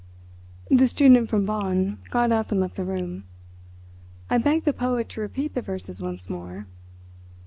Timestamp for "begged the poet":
4.39-5.09